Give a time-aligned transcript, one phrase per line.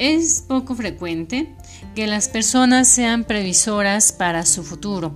[0.00, 1.54] Es poco frecuente
[1.94, 5.14] que las personas sean previsoras para su futuro.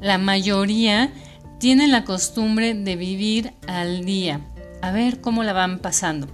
[0.00, 1.12] La mayoría
[1.58, 4.40] tienen la costumbre de vivir al día,
[4.82, 6.28] a ver cómo la van pasando.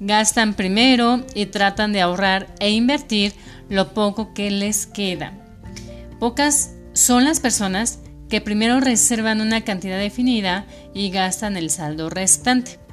[0.00, 3.34] Gastan primero y tratan de ahorrar e invertir
[3.68, 5.34] lo poco que les queda.
[6.18, 7.98] Pocas son las personas
[8.30, 10.64] que primero reservan una cantidad definida
[10.94, 12.85] y gastan el saldo restante.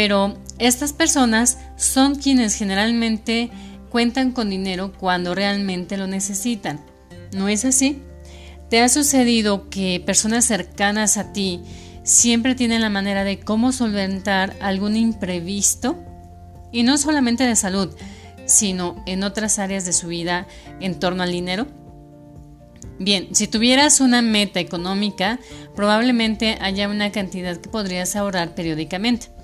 [0.00, 3.50] Pero estas personas son quienes generalmente
[3.90, 6.80] cuentan con dinero cuando realmente lo necesitan.
[7.34, 8.00] ¿No es así?
[8.70, 11.60] ¿Te ha sucedido que personas cercanas a ti
[12.02, 16.02] siempre tienen la manera de cómo solventar algún imprevisto?
[16.72, 17.94] Y no solamente de salud,
[18.46, 20.46] sino en otras áreas de su vida
[20.80, 21.66] en torno al dinero.
[22.98, 25.38] Bien, si tuvieras una meta económica,
[25.76, 29.38] probablemente haya una cantidad que podrías ahorrar periódicamente.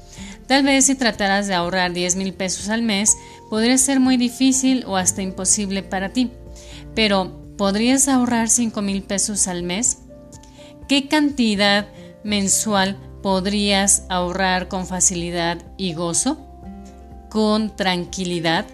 [0.46, 3.16] Tal vez si trataras de ahorrar 10 mil pesos al mes,
[3.50, 6.30] podría ser muy difícil o hasta imposible para ti.
[6.94, 9.98] Pero, ¿podrías ahorrar 5 mil pesos al mes?
[10.88, 11.88] ¿Qué cantidad
[12.22, 16.38] mensual podrías ahorrar con facilidad y gozo?
[17.28, 18.66] ¿Con tranquilidad?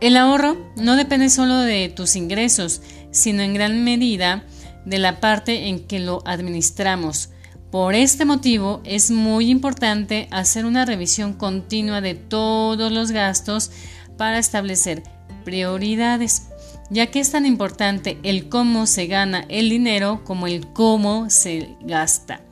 [0.00, 4.44] El ahorro no depende solo de tus ingresos, sino en gran medida
[4.84, 7.30] de la parte en que lo administramos.
[7.74, 13.72] Por este motivo es muy importante hacer una revisión continua de todos los gastos
[14.16, 15.02] para establecer
[15.44, 16.50] prioridades,
[16.88, 21.74] ya que es tan importante el cómo se gana el dinero como el cómo se
[21.80, 22.42] gasta.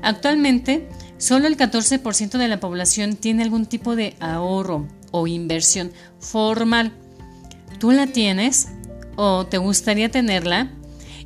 [0.00, 6.90] Actualmente, solo el 14% de la población tiene algún tipo de ahorro o inversión formal.
[7.78, 8.68] ¿Tú la tienes?
[9.16, 10.72] o te gustaría tenerla?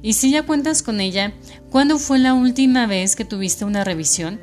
[0.03, 1.33] Y si ya cuentas con ella,
[1.71, 4.41] ¿cuándo fue la última vez que tuviste una revisión?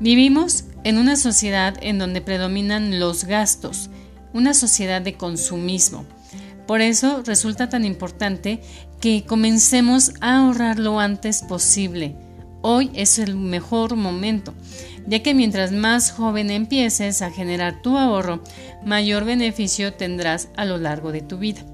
[0.00, 3.90] Vivimos en una sociedad en donde predominan los gastos,
[4.32, 6.04] una sociedad de consumismo.
[6.66, 8.60] Por eso resulta tan importante
[9.00, 12.16] que comencemos a ahorrar lo antes posible.
[12.62, 14.52] Hoy es el mejor momento,
[15.06, 18.42] ya que mientras más joven empieces a generar tu ahorro,
[18.84, 21.64] mayor beneficio tendrás a lo largo de tu vida.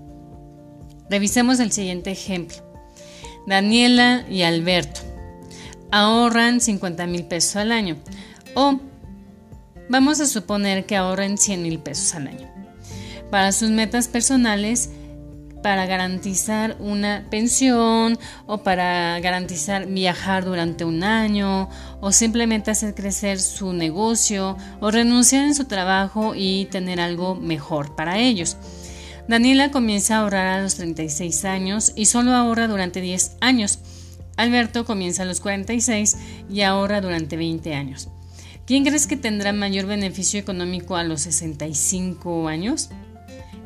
[1.08, 2.71] Revisemos el siguiente ejemplo.
[3.46, 5.00] Daniela y Alberto
[5.90, 7.96] ahorran 50 mil pesos al año
[8.54, 8.80] o
[9.88, 12.48] vamos a suponer que ahorren 100 mil pesos al año.
[13.30, 14.90] Para sus metas personales,
[15.62, 21.68] para garantizar una pensión o para garantizar viajar durante un año
[22.00, 27.94] o simplemente hacer crecer su negocio o renunciar en su trabajo y tener algo mejor
[27.94, 28.56] para ellos.
[29.28, 33.78] Daniela comienza a ahorrar a los 36 años y solo ahorra durante 10 años.
[34.36, 36.16] Alberto comienza a los 46
[36.50, 38.08] y ahorra durante 20 años.
[38.66, 42.90] ¿Quién crees que tendrá mayor beneficio económico a los 65 años?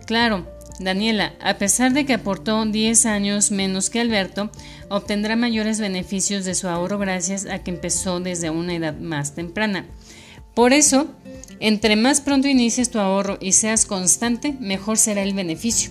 [0.06, 0.46] Claro,
[0.78, 4.50] Daniela, a pesar de que aportó 10 años menos que Alberto,
[4.88, 9.86] obtendrá mayores beneficios de su ahorro gracias a que empezó desde una edad más temprana.
[10.54, 11.08] Por eso,
[11.60, 15.90] entre más pronto inicies tu ahorro y seas constante, mejor será el beneficio.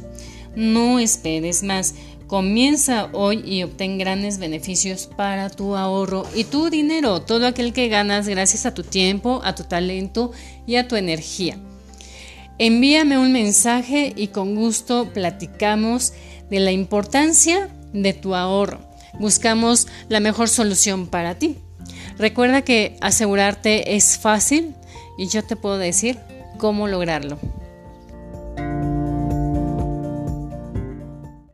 [0.56, 1.96] No esperes más.
[2.28, 7.88] Comienza hoy y obtén grandes beneficios para tu ahorro y tu dinero, todo aquel que
[7.88, 10.32] ganas gracias a tu tiempo, a tu talento
[10.66, 11.58] y a tu energía.
[12.58, 16.14] Envíame un mensaje y con gusto platicamos
[16.50, 18.80] de la importancia de tu ahorro.
[19.20, 21.58] Buscamos la mejor solución para ti.
[22.18, 24.74] Recuerda que asegurarte es fácil
[25.18, 26.20] y yo te puedo decir
[26.58, 27.38] cómo lograrlo.